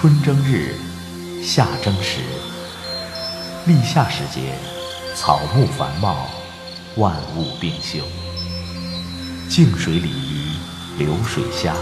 [0.00, 0.74] 春争日，
[1.44, 2.20] 夏争时。
[3.66, 4.54] 立夏时节，
[5.14, 6.26] 草木繁茂，
[6.96, 7.98] 万物并秀。
[9.50, 10.56] 静水鲤鱼，
[10.96, 11.74] 流水虾。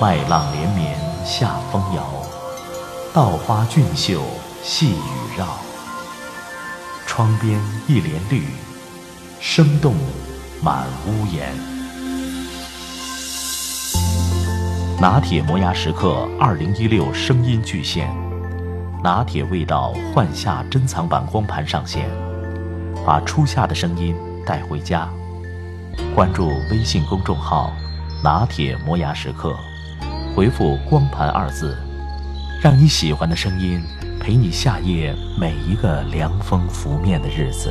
[0.00, 2.06] 麦浪连绵，夏风摇。
[3.12, 4.22] 稻花俊秀，
[4.62, 5.58] 细雨绕。
[7.04, 8.46] 窗边一帘绿，
[9.40, 9.96] 生动
[10.62, 11.75] 满屋檐。
[14.98, 18.08] 拿铁磨牙时刻二零一六声音巨献，
[19.04, 22.08] 拿铁味道换夏珍藏版光盘上线，
[23.04, 25.06] 把初夏的声音带回家。
[26.14, 27.74] 关注微信公众号
[28.24, 29.54] “拿铁磨牙时刻”，
[30.34, 31.76] 回复“光盘”二字，
[32.62, 33.82] 让你喜欢的声音
[34.18, 37.70] 陪你夏夜每一个凉风拂面的日子。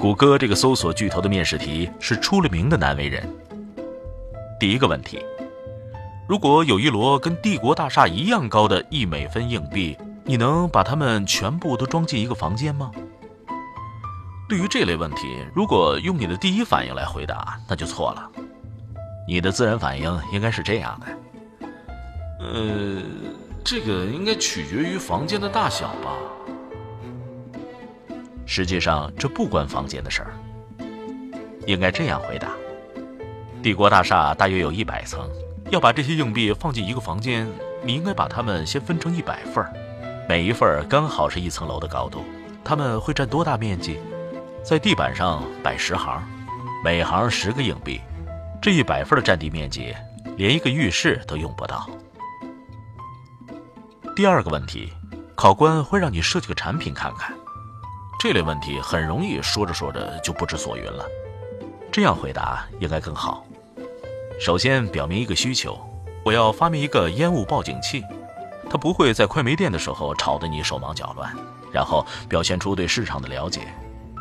[0.00, 3.22] 谷歌这个搜索巨头的面试题是出了名的难为人。
[4.58, 5.22] 第一个问题：
[6.26, 12.90] 如果有一摞跟帝国大厦一样高的一美分硬币，你能把它们全部都装进一个房间吗？
[14.48, 18.30] 对于这类问题，如果用你的第一反应来回答，那就错了。
[19.28, 21.66] 你的自然反应应该是这样的：
[22.40, 23.02] 呃，
[23.62, 26.16] 这个应该取决于房间的大小吧。
[28.52, 30.34] 实际上，这不关房间的事儿。
[31.68, 32.48] 应该这样回答：
[33.62, 35.30] 帝国大厦大约有一百层，
[35.70, 37.46] 要把这些硬币放进一个房间，
[37.84, 39.72] 你应该把它们先分成一百份儿，
[40.28, 42.24] 每一份儿刚好是一层楼的高度。
[42.64, 44.00] 它们会占多大面积？
[44.64, 46.20] 在地板上摆十行，
[46.84, 48.00] 每行十个硬币，
[48.60, 49.94] 这一百份的占地面积，
[50.36, 51.88] 连一个浴室都用不到。
[54.16, 54.92] 第二个问题，
[55.36, 57.32] 考官会让你设计个产品看看。
[58.22, 61.06] 这类问题很容易说着说着就不知所云了，
[61.90, 63.46] 这样回答应该更好。
[64.38, 65.80] 首先表明一个需求，
[66.22, 68.04] 我要发明一个烟雾报警器，
[68.68, 71.34] 它不会在快没电的时候吵得你手忙脚乱。
[71.72, 73.62] 然后表现出对市场的了解，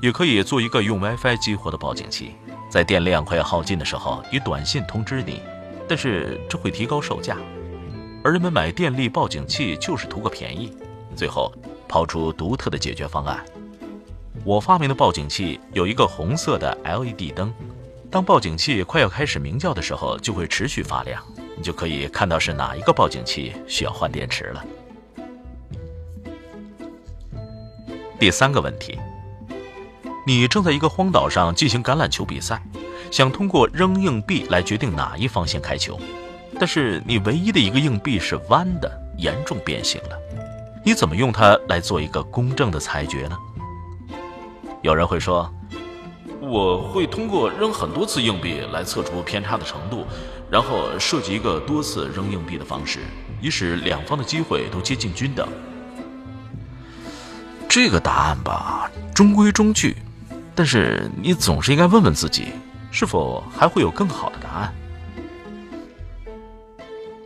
[0.00, 2.34] 也可以做一个用 WiFi 激活的报警器，
[2.70, 5.42] 在电量快要耗尽的时候以短信通知你。
[5.86, 7.36] 但是这会提高售价，
[8.24, 10.74] 而人们买电力报警器就是图个便宜。
[11.14, 11.52] 最后
[11.86, 13.44] 抛出独特的解决方案。
[14.44, 17.54] 我发明的报警器有一个红色的 LED 灯，
[18.10, 21.22] 当报警器快要开始鸣叫的时候，就会持续发亮，
[21.56, 24.64] 你就可以看到是哪一个报警器需要换电池了。
[28.18, 28.98] 第三个问题，
[30.26, 32.60] 你正在一个荒岛上进行橄榄球比赛，
[33.12, 35.96] 想通过扔硬币来决定哪一方先开球，
[36.58, 40.18] 但是你唯一的一个硬币是弯的，严重变形了，
[40.84, 43.38] 你怎么用它来做一个公正的裁决呢？
[44.82, 45.48] 有人会说，
[46.40, 50.04] 我会通过扔很多次硬币来测出偏差的程度，
[50.50, 52.98] 然后设计一个多次扔硬币的方式，
[53.40, 55.48] 以使两方的机会都接近均等。
[57.68, 59.96] 这个答案吧，中规中矩，
[60.52, 62.48] 但是你总是应该问问自己，
[62.90, 64.74] 是否还会有更好的答案？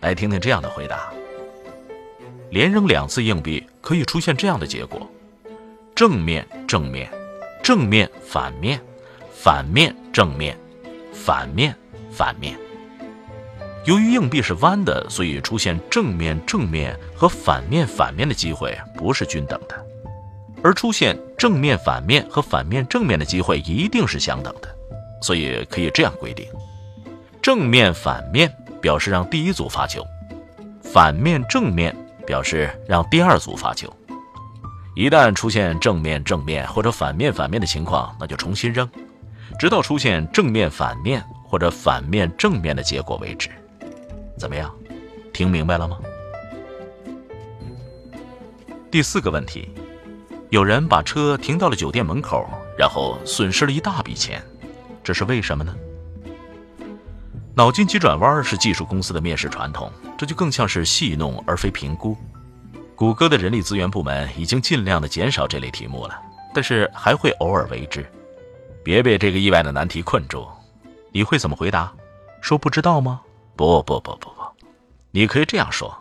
[0.00, 1.12] 来听听这样的回答：
[2.48, 5.06] 连扔两次硬币可以出现这样的结果，
[5.94, 7.08] 正面正面。
[7.62, 8.80] 正面、反面、
[9.32, 10.58] 反面、正面、
[11.12, 11.74] 反面、
[12.10, 12.58] 反面。
[13.84, 19.86] 由于硬币是弯的，所以出现正面、正面和反面、反面的机会不是均等的，
[20.62, 24.68] 而出现正面、反面和反面、正面的机会一定是相等的。
[25.20, 26.44] 所以可以这样规定：
[27.40, 30.04] 正面、反面表示让第一组发球，
[30.82, 31.94] 反面、正面
[32.26, 33.88] 表示让第二组发球。
[34.94, 38.88] 一旦出现正面正面或者反面反面的情况，那就重新扔，
[39.58, 43.48] 直到出现正面反面或者反面正面的结果为止。
[44.38, 44.70] 怎么样，
[45.32, 45.98] 听明白了吗？
[48.90, 49.70] 第四个问题，
[50.50, 52.46] 有人把车停到了酒店门口，
[52.76, 54.42] 然后损失了一大笔钱，
[55.02, 55.74] 这是为什么呢？
[57.54, 62.14] 脑筋急转弯是技术公司的面试传统，这就更像是戏弄而非评估。
[63.02, 66.22] 谷歌的人力资源部门已经尽量的减少这类题目了，
[66.54, 68.06] 但是还会偶尔为之。
[68.84, 70.46] 别被这个意外的难题困住，
[71.10, 71.92] 你会怎么回答？
[72.40, 73.20] 说不知道吗？
[73.56, 74.32] 不不不不不，
[75.10, 75.92] 你可以这样说。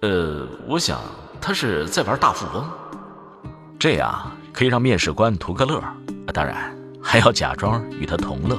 [0.00, 0.98] 呃，我想
[1.38, 2.66] 他是在玩大富翁，
[3.78, 5.84] 这样可以让面试官图个乐，
[6.32, 8.58] 当然还要假装与他同乐。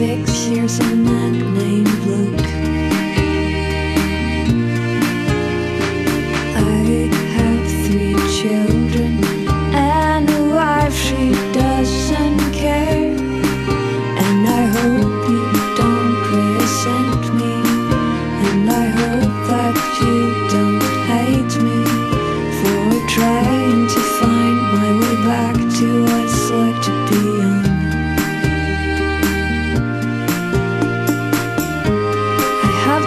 [0.00, 1.19] six years and nine.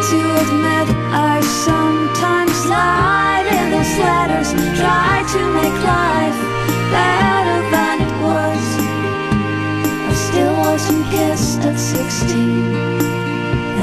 [0.10, 6.40] to admit I sometimes lied in those letters try to make life
[6.92, 8.66] better than it was.
[10.10, 12.40] I still wasn't kissed at 16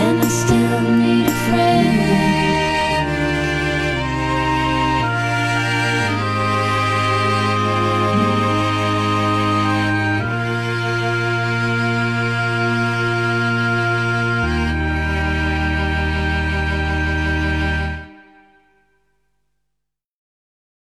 [0.03, 0.89] And I still